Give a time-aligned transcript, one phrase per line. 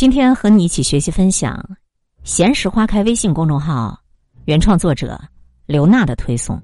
[0.00, 1.54] 今天和你一起学习分享
[2.24, 4.00] 《闲时花开》微信公众号
[4.46, 5.20] 原创作者
[5.66, 6.58] 刘娜的推送。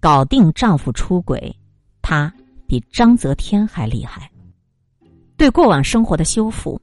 [0.00, 1.54] 搞定丈夫出轨，
[2.00, 2.32] 她
[2.66, 4.30] 比张泽天还厉害。
[5.36, 6.80] 对过往生活的修复，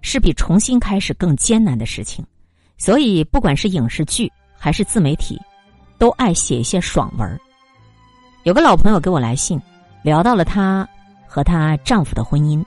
[0.00, 2.24] 是比重新开始更艰难的事情。
[2.78, 5.36] 所以，不管是影视剧还是自媒体，
[5.98, 7.40] 都爱写一些爽文。
[8.44, 9.60] 有个老朋友给我来信，
[10.04, 10.88] 聊到了她
[11.26, 12.64] 和她丈夫的婚姻，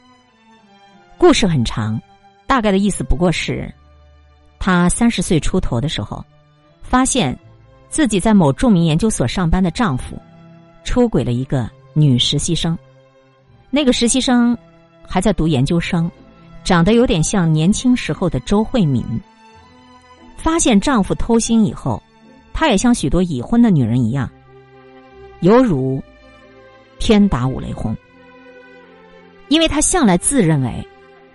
[1.17, 1.97] 故事很长。
[2.53, 3.67] 大概的意思不过是，
[4.59, 6.23] 她三十岁出头的时候，
[6.83, 7.35] 发现
[7.89, 10.15] 自己在某著名研究所上班的丈夫
[10.83, 12.77] 出轨了一个女实习生。
[13.71, 14.55] 那个实习生
[15.01, 16.11] 还在读研究生，
[16.63, 19.03] 长得有点像年轻时候的周慧敏。
[20.37, 21.99] 发现丈夫偷腥以后，
[22.53, 24.29] 她也像许多已婚的女人一样，
[25.39, 25.99] 犹如
[26.99, 27.97] 天打五雷轰，
[29.47, 30.87] 因为她向来自认为。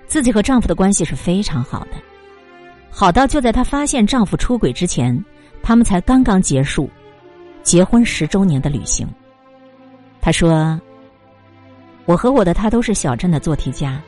[0.08, 1.90] 自己和丈夫的关系是非常好的，
[2.90, 5.22] 好到就在她发现丈夫出轨之前，
[5.62, 6.88] 他们才刚刚结束
[7.62, 9.06] 结婚十周年的旅行。
[10.20, 10.80] 她说
[12.06, 14.00] ：“我和我的他都是小镇的做题家，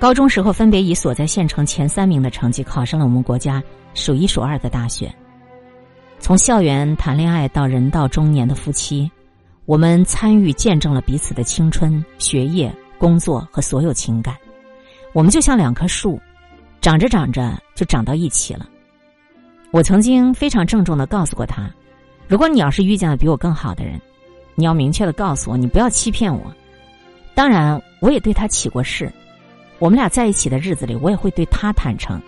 [0.00, 5.14] 高中时候分别以所在县城前三名的成绩考上了我们国家数一数二的大学。
[6.18, 9.08] 从校园谈恋爱到人到中年的夫妻，
[9.66, 14.34] 我们参与见证了彼此的青春、学业、工作和所有情感。”
[15.12, 16.20] 我们就像两棵树，
[16.80, 18.68] 长着长着就长到一起了。
[19.70, 21.70] 我曾经非常郑重的告诉过他：，
[22.26, 24.00] 如果你要是遇见了比我更好的人，
[24.54, 26.52] 你要明确的告诉我，你不要欺骗我。
[27.34, 29.10] 当然，我也对他起过誓，
[29.78, 32.20] 我们俩在一起的日子里，我也会对他坦诚。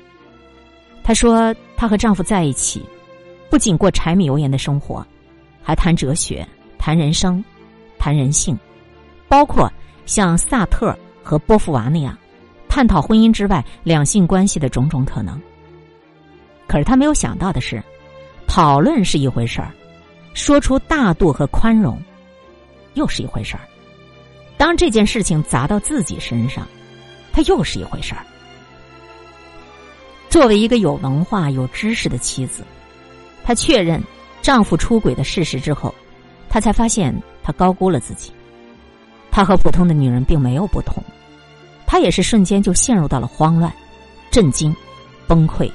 [1.02, 2.84] 她说，她和丈夫在一起，
[3.48, 5.04] 不仅过柴米油盐的生活，
[5.62, 6.46] 还谈哲学、
[6.78, 7.42] 谈人生、
[7.98, 8.56] 谈人性，
[9.28, 9.70] 包括
[10.06, 12.16] 像萨特和波伏娃那样。
[12.70, 15.38] 探讨婚姻之外两性关系的种种可能。
[16.68, 17.82] 可是他没有想到的是，
[18.46, 19.72] 讨论是一回事儿，
[20.34, 22.00] 说出大度和宽容，
[22.94, 23.62] 又是一回事儿。
[24.56, 26.64] 当这件事情砸到自己身上，
[27.32, 28.24] 他又是一回事儿。
[30.28, 32.62] 作为一个有文化、有知识的妻子，
[33.42, 34.00] 她确认
[34.42, 35.92] 丈夫出轨的事实之后，
[36.48, 38.30] 她才发现她高估了自己。
[39.32, 41.02] 她和普通的女人并没有不同。
[41.90, 43.72] 她也是瞬间就陷入到了慌乱、
[44.30, 44.72] 震惊、
[45.26, 45.68] 崩溃。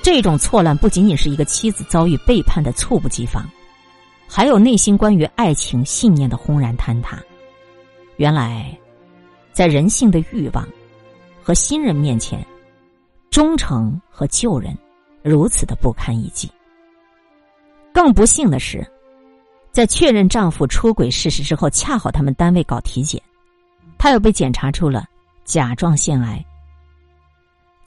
[0.00, 3.44] 这种错乱不仅仅是一个妻子遭遇背叛的猝不及防，
[4.28, 7.20] 还有内心关于爱情信念的轰然坍塌。
[8.16, 8.78] 原来，
[9.52, 10.64] 在人性的欲望
[11.42, 12.46] 和新人面前，
[13.28, 14.72] 忠诚和旧人
[15.20, 16.48] 如此的不堪一击。
[17.92, 18.86] 更不幸的是，
[19.72, 23.20] 在确认丈夫出轨事实之后，恰好他们单位搞体检。
[24.02, 25.04] 他又被检查出了
[25.44, 26.44] 甲状腺癌。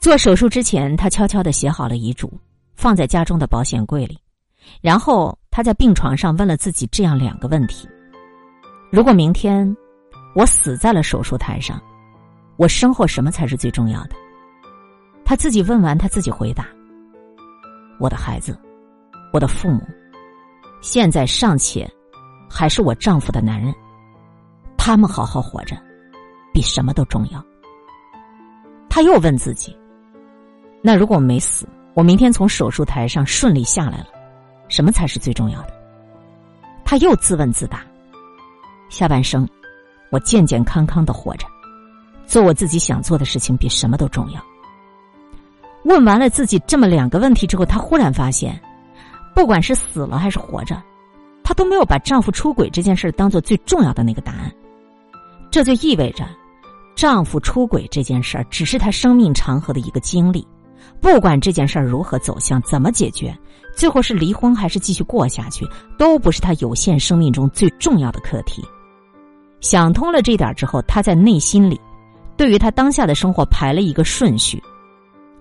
[0.00, 2.32] 做手术之前，他悄悄的写好了遗嘱，
[2.74, 4.18] 放在家中的保险柜里。
[4.80, 7.86] 然后他在病床上问了自己这样两个问题：
[8.90, 9.76] 如果明天
[10.34, 11.78] 我死在了手术台上，
[12.56, 14.16] 我身后什么才是最重要的？
[15.22, 16.66] 他自己问完，他自己回答：
[18.00, 18.58] 我的孩子，
[19.34, 19.82] 我的父母，
[20.80, 21.86] 现在尚且
[22.48, 23.70] 还是我丈夫的男人，
[24.78, 25.76] 他们好好活着。
[26.56, 27.44] 比什么都重要。
[28.88, 29.76] 他又问自己
[30.80, 34.06] ：“那如果我没死，我明天从手术台上顺利下来了，
[34.66, 35.74] 什么才是最重要的？”
[36.82, 37.84] 他又自问自答
[38.88, 39.46] ：“下半生，
[40.10, 41.46] 我健健康康的活着，
[42.26, 44.42] 做我自己想做的事情，比什么都重要。”
[45.84, 48.58] 问完了自己这么两个问题之后，她忽然发现，
[49.34, 50.82] 不管是死了还是活着，
[51.44, 54.50] 她都没有把丈夫出轨这件事当做最重要的那个答案。
[55.50, 56.26] 这就意味着。
[56.96, 60.44] 丈夫出轨这件事儿只是她生命长河的一个经历，
[61.00, 63.36] 不管这件事儿如何走向、怎么解决，
[63.76, 65.66] 最后是离婚还是继续过下去，
[65.98, 68.64] 都不是她有限生命中最重要的课题。
[69.60, 71.78] 想通了这点之后，她在内心里，
[72.34, 74.62] 对于她当下的生活排了一个顺序：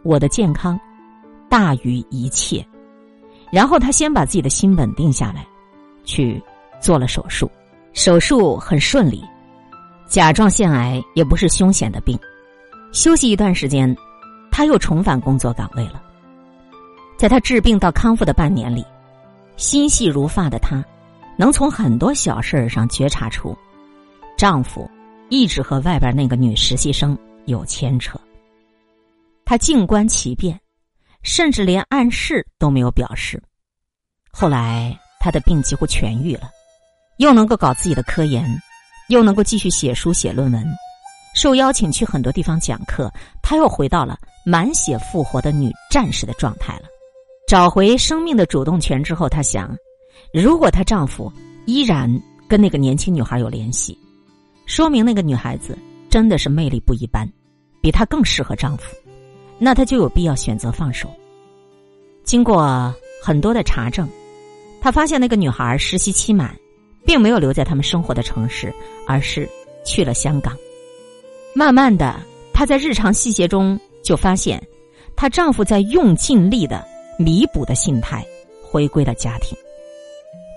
[0.03, 0.77] 我的健康
[1.49, 2.65] 大于一切。
[3.49, 5.47] 然后她先把自己的心稳定下来，
[6.03, 6.41] 去
[6.81, 7.49] 做了手术，
[7.93, 9.23] 手术很顺利。
[10.07, 12.17] 甲状腺癌也不是凶险的病，
[12.93, 13.95] 休息一段时间，
[14.51, 16.01] 他又重返工作岗位了。
[17.17, 18.85] 在他治病到康复的半年里，
[19.57, 20.83] 心细如发的她，
[21.37, 23.57] 能从很多小事儿上觉察出，
[24.37, 24.89] 丈夫
[25.29, 28.19] 一直和外边那个女实习生有牵扯。
[29.45, 30.59] 她静观其变，
[31.23, 33.41] 甚至连暗示都没有表示。
[34.31, 36.49] 后来，她的病几乎痊愈了，
[37.17, 38.45] 又能够搞自己的科研。
[39.09, 40.65] 又能够继续写书写论文，
[41.35, 43.11] 受邀请去很多地方讲课，
[43.41, 46.83] 她又回到了满血复活的女战士的状态了。
[47.47, 49.75] 找回生命的主动权之后，她想，
[50.33, 51.31] 如果她丈夫
[51.65, 52.09] 依然
[52.47, 53.97] 跟那个年轻女孩有联系，
[54.65, 55.77] 说明那个女孩子
[56.09, 57.31] 真的是魅力不一般，
[57.81, 58.95] 比她更适合丈夫，
[59.59, 61.07] 那她就有必要选择放手。
[62.23, 62.91] 经过
[63.21, 64.09] 很多的查证，
[64.81, 66.55] 她发现那个女孩实习期满，
[67.05, 68.73] 并没有留在他们生活的城市，
[69.07, 69.47] 而是
[69.83, 70.57] 去了香港。
[71.53, 72.15] 慢慢的，
[72.53, 74.61] 她在日常细节中就发现，
[75.15, 76.85] 她丈夫在用尽力的
[77.17, 78.25] 弥补的心态，
[78.61, 79.57] 回归了家庭，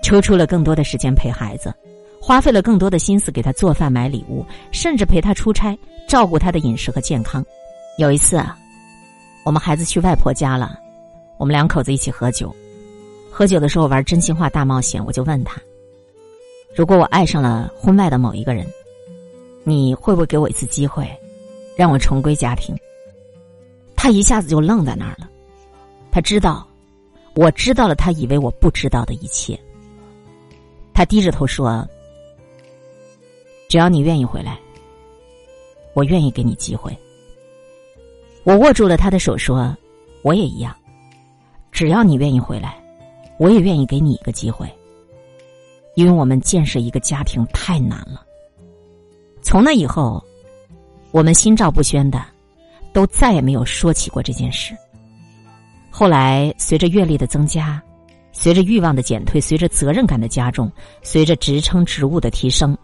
[0.03, 1.73] 抽出了更多的时间陪孩子，
[2.19, 7.45] 花费了更多的心思给他做饭、买礼物，甚至陪他出差，照顾他的饮食和健康。
[7.97, 8.57] 有一次啊，
[9.45, 10.77] 我们孩子去外婆家了，
[11.37, 12.53] 我们两口子一起喝酒，
[13.31, 15.61] 喝酒的时候玩真心话大冒险，我就问他：
[16.75, 18.65] 如果我爱上了婚外的某一个人？
[19.65, 21.07] 你会不会给我一次机会，
[21.75, 22.75] 让我重归家庭？
[23.95, 25.29] 他一下子就愣在那儿了。
[26.09, 26.65] 他知道，
[27.35, 29.59] 我知道了他以为我不知道的一切。
[30.93, 31.87] 他低着头说
[33.67, 34.57] ：“只要你愿意回来，
[35.93, 36.97] 我愿意给你机会。”
[38.43, 39.75] 我握住了他的手说
[40.23, 40.75] ：“我也一样，
[41.71, 42.81] 只要你愿意回来，
[43.37, 44.67] 我也愿意给你一个机会。
[45.99, 48.25] 因为我们建设一个家庭太难了。”
[49.43, 50.23] 从那以后，
[51.11, 52.23] 我们心照不宣的，
[52.93, 54.73] 都再也没有说起过这件事。
[55.89, 57.81] 后来，随着阅历的增加，
[58.31, 62.77] 随着欲望的减退，随着责任感的加重，随着职称职务的提升，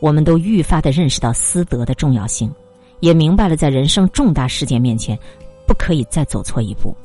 [0.00, 2.52] 我们都愈发的认识到私德的重要性，
[2.98, 5.16] 也明白了在人生重大事件面前，
[5.68, 6.96] 不可以再走错一步。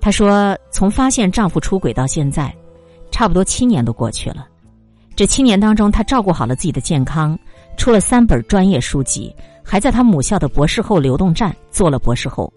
[0.00, 2.54] 她说：“从发现丈夫出轨到现在，
[3.10, 4.46] 差不多七年都过去了。
[5.14, 7.38] 这七年当中，她照顾好了自己的健康。”
[7.76, 12.50] 出了三本专业书籍，还在她母校的博士后流动站做了博士后。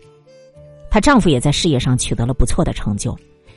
[0.89, 3.13] 她丈夫也在事业上取得了不错的成就，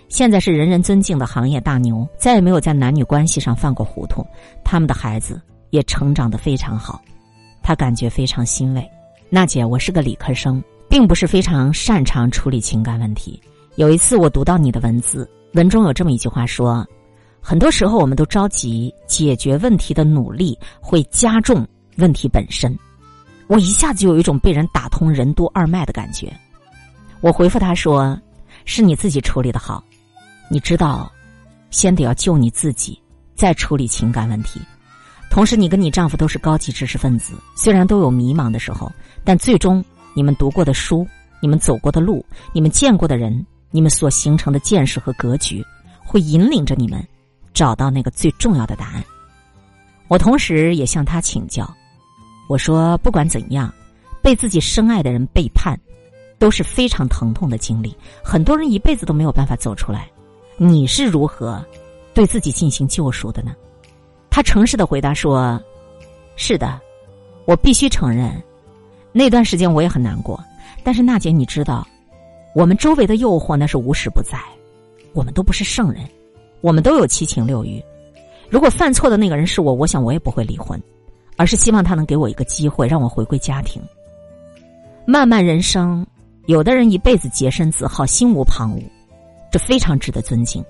[0.08, 4.26] 现在是人人尊敬的行业大牛，再也没有在男女关系上犯过糊涂。
[4.64, 5.40] 他们的孩子
[5.70, 7.00] 也成长得非常好，
[7.62, 8.84] 她感觉非常欣慰。
[9.30, 13.40] 娜姐，我是个理科生，并不是非常擅长处理情感问题。
[13.76, 16.86] 有一次我读到你的文字，文中有这么一句话说。
[17.44, 21.66] 很多时候，我们都着急解决问题的努力会加重
[21.96, 22.78] 问题本身。
[23.48, 26.32] 我一下子就有一种被人打通任督二脉的感觉。
[27.20, 28.16] 我回复他说
[28.64, 29.82] ：“是你自己处理的好，
[30.48, 31.10] 你知道，
[31.70, 32.96] 先得要救你自己，
[33.34, 34.60] 再处理情感问题。
[35.28, 38.88] 同时，你跟你丈夫都是高级知识分子，虽然都有迷茫的时候，
[39.24, 39.84] 但最终
[40.14, 41.04] 你们读过的书、
[41.40, 45.64] 你们走过的路、你们见过的人、你们所形成的见识和格局，
[45.98, 47.04] 会引领着你们。”
[47.54, 49.04] 找到那个最重要的答案。
[50.08, 51.70] 我同时也向他请教，
[52.48, 53.70] 我说：不管怎样，
[54.22, 55.78] 被自己深爱的人背叛，
[56.38, 60.10] 都是非常疼痛的经历，很多人一辈子都没有办法走出来。
[60.56, 61.62] 你是如何
[62.14, 63.54] 对自己进行救赎的呢？
[64.30, 65.62] 他诚实的回答说
[66.36, 66.80] ：“是的，
[67.44, 68.42] 我必须承认，
[69.12, 70.42] 那段时间我也很难过。
[70.82, 71.86] 但是娜姐，你知道，
[72.54, 74.38] 我们周围的诱惑那是无时不在，
[75.12, 76.02] 我们都不是圣人。”
[76.62, 77.82] 我们都有七情六欲，
[78.48, 80.80] 如果犯错的那个人是我，我想我也不会离婚，
[81.36, 83.82] 而是希望他能给我一个机会，让我回归家庭。
[85.04, 86.06] 漫漫人生，
[86.46, 88.84] 有的人一辈子洁身自好，心无旁骛，
[89.50, 90.64] 这非常值得尊敬。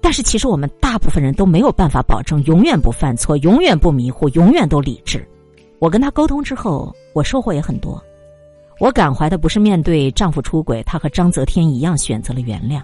[0.00, 5.24] 但是，其实我们大部分人都没有办法保证永远不犯错，永远不迷糊，永远都理智。
[5.78, 8.02] 我跟他沟通之后，我收获也很多。
[8.80, 12.82] 我感怀的不是面对丈夫出轨，她和章泽天一样选择了原谅。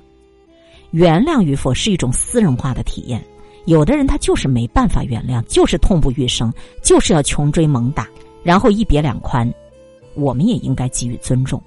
[0.90, 3.24] 原谅与否是一种私人化的体验，
[3.64, 8.06] 有的人他就是没办法原谅，就是痛不欲生，就是要穷追猛打，
[8.42, 9.50] 然后一别两宽，
[10.14, 11.60] 我们也应该给予尊重。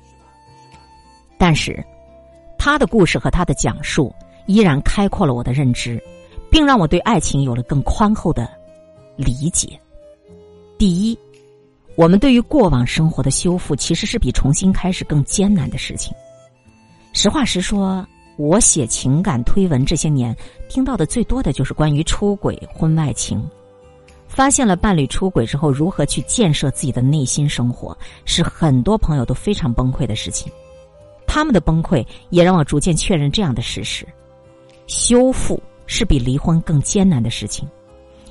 [1.37, 1.83] 但是，
[2.57, 4.13] 他的故事和他的讲述
[4.45, 6.01] 依然开阔了我的认知，
[6.51, 8.47] 并让我对爱情有了更宽厚的
[9.15, 9.67] 理解。
[10.77, 11.17] 第一，
[11.99, 16.15] 我们对于过往生活的修复，其实是比重新开始更艰难的事情。
[17.11, 18.07] 实话实说。
[18.37, 20.33] 我写情感推文这些年，
[20.69, 23.45] 听到的最多的就是关于出轨、婚外情。
[24.29, 30.49] 发现了伴侣出轨之后，如何去建设自己的内心生活，是很多朋友都非常崩溃的事情。
[31.27, 34.07] 他们的崩溃也让我逐渐确认这样的事实：
[34.87, 37.67] 修复是比离婚更艰难的事情，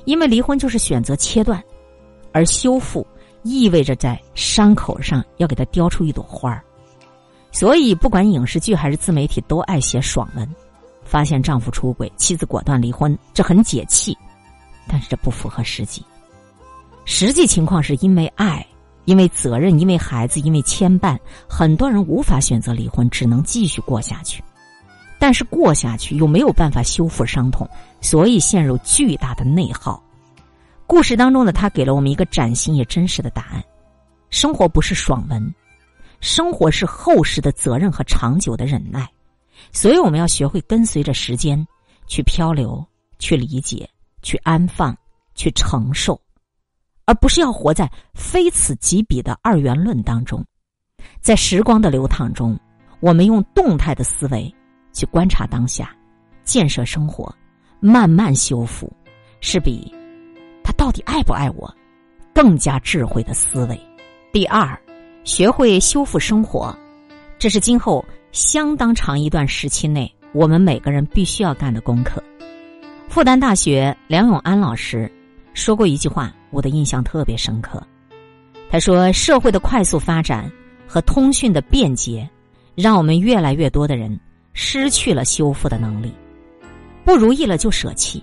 [0.05, 1.63] 因为离婚就是选择切断，
[2.31, 3.05] 而修复
[3.43, 6.63] 意味着在伤口上要给它雕出一朵花儿。
[7.51, 10.47] 所以，不管影视剧还是自媒体，都爱写爽文。
[11.03, 14.15] 发现丈夫出轨，妻子果断离婚，这很解气，
[14.87, 16.05] 但是这不符合实际。
[17.05, 18.63] 实际情况是因为爱，
[19.05, 21.17] 因为责任，因为孩子，因为牵绊，
[21.49, 24.43] 很多人无法选择离婚，只能继续过下去。
[25.17, 27.67] 但是过下去又没有办法修复伤痛，
[27.99, 29.99] 所以陷入巨大的内耗。
[30.89, 33.63] 故事当中的他给了我们一个崭新也真实的答案：
[34.31, 35.53] 生活不是爽文，
[36.19, 39.07] 生活是厚实的责任和长久的忍耐。
[39.71, 41.63] 所以我们要学会跟随着时间
[42.07, 42.83] 去漂流，
[43.19, 43.87] 去理解，
[44.23, 44.97] 去安放，
[45.35, 46.19] 去承受，
[47.05, 50.43] 而不是要活在非此即彼的二元论当中。
[51.21, 52.59] 在时光的流淌中，
[52.99, 54.51] 我们用动态的思维。
[54.91, 55.95] 去观察当下，
[56.43, 57.31] 建设生活，
[57.79, 58.91] 慢慢修复，
[59.39, 59.93] 是比
[60.69, 61.75] 他到底爱不爱我
[62.31, 63.79] 更加智慧的思维。
[64.31, 64.79] 第二，
[65.23, 66.77] 学会修复生活，
[67.39, 72.23] 这是今后相当长一段时期内我们每个人必须要干的功课。
[73.07, 75.11] 复旦大学梁永安老师
[75.55, 77.81] 说过一句话，我的印象特别深刻。
[78.69, 80.47] 他说：“社会的快速发展
[80.85, 82.29] 和通讯的便捷，
[82.75, 84.19] 让我们越来越多的人。”
[84.53, 86.13] 失去了修复的能力，
[87.05, 88.21] 不如意了就舍弃，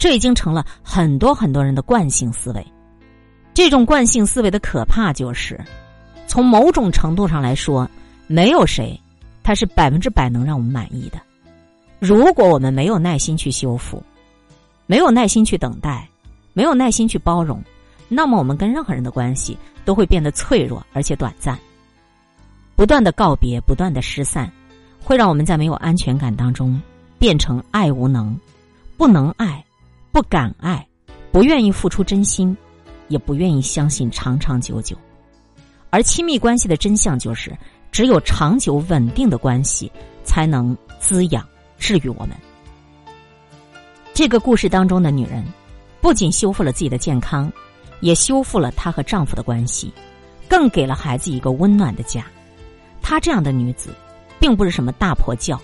[0.00, 2.66] 这已经成了很多很多人的惯性思维。
[3.52, 5.60] 这种惯性思维的可怕就是，
[6.26, 7.86] 从某种程度上来说，
[8.26, 8.98] 没有谁
[9.42, 11.20] 他是百分之百能让我们满意的。
[11.98, 14.02] 如果我们没有耐心去修复，
[14.86, 16.08] 没有耐心去等待，
[16.54, 17.62] 没有耐心去包容，
[18.08, 19.54] 那么我们跟任何人的关系
[19.84, 21.58] 都会变得脆弱而且短暂，
[22.74, 24.50] 不断的告别，不断的失散。
[25.02, 26.80] 会让我们在没有安全感当中
[27.18, 28.38] 变成爱无能，
[28.96, 29.62] 不能爱，
[30.12, 30.86] 不敢爱，
[31.32, 32.56] 不愿意付出真心，
[33.08, 34.96] 也不愿意相信长长久久。
[35.90, 37.56] 而亲密关系的真相就是，
[37.92, 39.90] 只有长久稳定的关系
[40.24, 41.46] 才能滋养
[41.78, 42.36] 治愈我们。
[44.12, 45.44] 这个故事当中的女人，
[46.00, 47.52] 不仅修复了自己的健康，
[48.00, 49.92] 也修复了她和丈夫的关系，
[50.48, 52.24] 更给了孩子一个温暖的家。
[53.00, 53.94] 她这样的女子。
[54.40, 55.60] 并不是什么大婆教，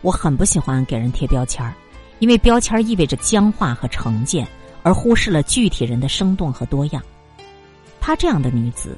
[0.00, 1.72] 我很不喜欢给人贴标签儿，
[2.18, 4.46] 因为标签意味着僵化和成见，
[4.82, 7.02] 而忽视了具体人的生动和多样。
[8.00, 8.96] 她这样的女子，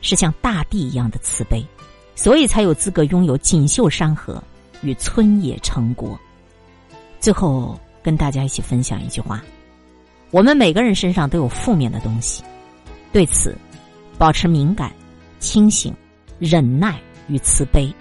[0.00, 1.64] 是像大地一样的慈悲，
[2.14, 4.42] 所以才有资格拥有锦绣山河
[4.82, 6.18] 与村野成国。
[7.20, 9.42] 最后跟大家一起分享一句话：
[10.30, 12.42] 我们每个人身上都有负面的东西，
[13.12, 13.56] 对此
[14.18, 14.92] 保持敏感、
[15.38, 15.94] 清醒、
[16.38, 17.92] 忍耐与慈悲。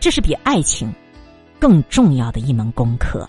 [0.00, 0.92] 这是比爱情
[1.58, 3.28] 更重要的一门功课。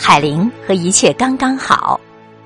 [0.00, 2.00] 海玲”和一切刚刚好。